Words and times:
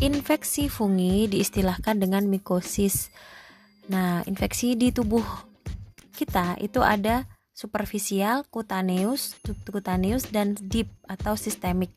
infeksi 0.00 0.68
fungi 0.68 1.30
diistilahkan 1.30 1.96
dengan 1.96 2.28
mikosis. 2.28 3.08
Nah, 3.88 4.20
infeksi 4.26 4.74
di 4.76 4.92
tubuh 4.92 5.24
kita 6.16 6.58
itu 6.60 6.80
ada 6.82 7.24
superficial, 7.56 8.44
cutaneous, 8.52 9.32
subcutaneous 9.40 10.28
dan 10.28 10.52
deep 10.60 10.92
atau 11.08 11.40
sistemik. 11.40 11.88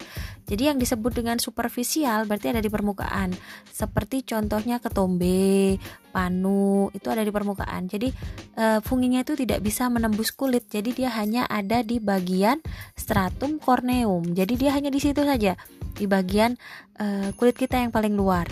Jadi 0.48 0.72
yang 0.72 0.80
disebut 0.80 1.20
dengan 1.20 1.36
superficial 1.36 2.24
berarti 2.24 2.56
ada 2.56 2.64
di 2.64 2.72
permukaan. 2.72 3.36
Seperti 3.68 4.24
contohnya 4.24 4.80
ketombe, 4.80 5.76
panu, 6.16 6.88
itu 6.96 7.12
ada 7.12 7.28
di 7.28 7.32
permukaan. 7.36 7.92
Jadi 7.92 8.08
e, 8.56 8.80
funginya 8.80 9.20
itu 9.20 9.36
tidak 9.36 9.60
bisa 9.60 9.92
menembus 9.92 10.32
kulit. 10.32 10.64
Jadi 10.72 10.96
dia 10.96 11.12
hanya 11.12 11.44
ada 11.52 11.84
di 11.84 12.00
bagian 12.00 12.64
stratum 12.96 13.60
corneum. 13.60 14.32
Jadi 14.32 14.56
dia 14.56 14.72
hanya 14.72 14.88
di 14.88 15.04
situ 15.04 15.28
saja, 15.28 15.60
di 15.96 16.06
bagian 16.06 16.58
e, 16.98 17.34
kulit 17.38 17.56
kita 17.58 17.80
yang 17.80 17.90
paling 17.94 18.14
luar. 18.14 18.50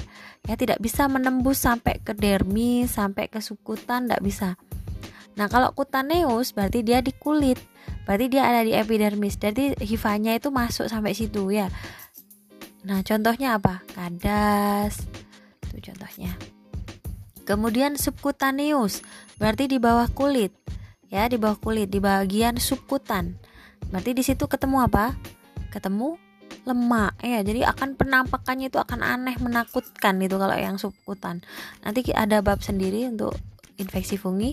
Ya 0.47 0.55
tidak 0.55 0.79
bisa 0.79 1.05
menembus 1.11 1.59
sampai 1.61 1.99
ke 1.99 2.15
dermis, 2.15 2.95
sampai 2.95 3.27
ke 3.27 3.43
sukutan, 3.43 4.07
tidak 4.07 4.21
bisa. 4.23 4.49
Nah, 5.37 5.45
kalau 5.45 5.69
cutaneous 5.71 6.51
berarti 6.51 6.81
dia 6.81 6.99
di 6.99 7.13
kulit. 7.13 7.61
Berarti 8.09 8.25
dia 8.31 8.49
ada 8.49 8.65
di 8.65 8.73
epidermis. 8.73 9.37
Jadi 9.37 9.77
hifanya 9.85 10.33
itu 10.33 10.49
masuk 10.49 10.89
sampai 10.89 11.13
situ 11.13 11.53
ya. 11.53 11.69
Nah, 12.87 13.05
contohnya 13.05 13.61
apa? 13.61 13.85
Kadas. 13.93 15.05
Itu 15.69 15.93
contohnya. 15.93 16.33
Kemudian 17.47 17.95
subcutaneous 17.95 19.05
berarti 19.37 19.69
di 19.69 19.77
bawah 19.77 20.09
kulit. 20.11 20.51
Ya, 21.07 21.29
di 21.31 21.39
bawah 21.39 21.55
kulit, 21.55 21.87
di 21.87 22.03
bagian 22.03 22.59
subkutan. 22.59 23.39
Berarti 23.87 24.11
di 24.11 24.23
situ 24.25 24.49
ketemu 24.49 24.83
apa? 24.83 25.15
Ketemu 25.71 26.19
lemak 26.67 27.15
ya 27.23 27.39
jadi 27.47 27.71
akan 27.71 27.95
penampakannya 27.95 28.67
itu 28.67 28.77
akan 28.77 28.99
aneh 28.99 29.39
menakutkan 29.39 30.19
itu 30.19 30.35
kalau 30.35 30.57
yang 30.59 30.75
subkutan 30.75 31.39
nanti 31.81 32.11
ada 32.11 32.43
bab 32.43 32.59
sendiri 32.59 33.07
untuk 33.07 33.39
infeksi 33.79 34.19
fungi 34.19 34.51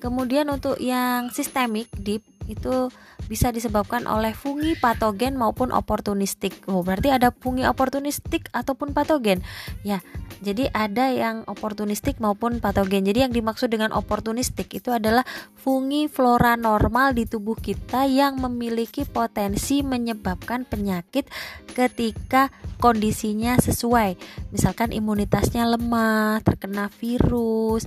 Kemudian 0.00 0.48
untuk 0.48 0.80
yang 0.80 1.28
sistemik 1.28 1.92
deep 1.92 2.24
itu 2.48 2.88
bisa 3.28 3.52
disebabkan 3.52 4.08
oleh 4.08 4.32
fungi 4.32 4.72
patogen 4.74 5.36
maupun 5.36 5.70
oportunistik. 5.70 6.56
Oh, 6.66 6.80
berarti 6.80 7.12
ada 7.12 7.30
fungi 7.36 7.68
oportunistik 7.68 8.48
ataupun 8.50 8.96
patogen. 8.96 9.44
Ya, 9.84 10.00
jadi 10.40 10.72
ada 10.72 11.12
yang 11.12 11.44
oportunistik 11.44 12.16
maupun 12.16 12.64
patogen. 12.64 13.04
Jadi 13.04 13.28
yang 13.28 13.32
dimaksud 13.36 13.68
dengan 13.68 13.92
oportunistik 13.92 14.72
itu 14.72 14.88
adalah 14.88 15.22
fungi 15.60 16.08
flora 16.08 16.56
normal 16.56 17.12
di 17.12 17.28
tubuh 17.28 17.52
kita 17.52 18.08
yang 18.08 18.40
memiliki 18.40 19.04
potensi 19.04 19.84
menyebabkan 19.84 20.64
penyakit 20.64 21.28
ketika 21.76 22.48
kondisinya 22.80 23.60
sesuai. 23.60 24.16
Misalkan 24.56 24.96
imunitasnya 24.96 25.68
lemah, 25.68 26.40
terkena 26.40 26.88
virus, 26.88 27.84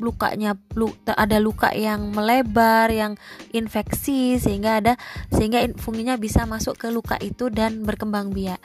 lukanya 0.00 0.56
ada 1.12 1.36
luka 1.36 1.76
yang 1.76 2.10
melebar, 2.16 2.88
yang 2.88 3.20
infeksi 3.52 4.40
sehingga 4.40 4.80
ada 4.80 4.96
sehingga 5.28 5.68
funginya 5.76 6.16
bisa 6.16 6.48
masuk 6.48 6.80
ke 6.80 6.88
luka 6.88 7.20
itu 7.20 7.52
dan 7.52 7.84
berkembang 7.84 8.32
biak. 8.32 8.58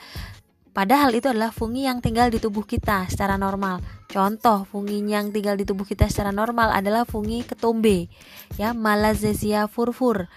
Padahal 0.76 1.16
itu 1.16 1.32
adalah 1.32 1.56
fungi 1.56 1.88
yang 1.88 2.04
tinggal 2.04 2.28
di 2.28 2.36
tubuh 2.36 2.68
kita 2.68 3.08
secara 3.08 3.40
normal. 3.40 3.80
Contoh 4.12 4.68
fungi 4.68 5.00
yang 5.08 5.32
tinggal 5.32 5.56
di 5.56 5.64
tubuh 5.64 5.88
kita 5.88 6.04
secara 6.12 6.36
normal 6.36 6.68
adalah 6.68 7.08
fungi 7.08 7.40
ketombe, 7.48 8.12
ya 8.60 8.76
Malassezia 8.76 9.72
furfur 9.72 10.28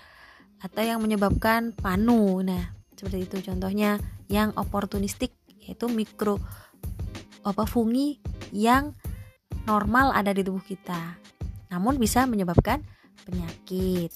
atau 0.64 0.80
yang 0.80 1.04
menyebabkan 1.04 1.76
panu. 1.76 2.40
Nah, 2.40 2.72
seperti 2.96 3.28
itu 3.28 3.52
contohnya 3.52 4.00
yang 4.32 4.56
oportunistik 4.56 5.36
yaitu 5.60 5.92
mikro 5.92 6.40
apa 7.44 7.68
fungi 7.68 8.24
yang 8.56 8.96
normal 9.68 10.16
ada 10.16 10.32
di 10.32 10.48
tubuh 10.48 10.64
kita. 10.64 11.20
Namun 11.68 12.00
bisa 12.00 12.24
menyebabkan 12.24 12.80
penyakit. 13.28 14.16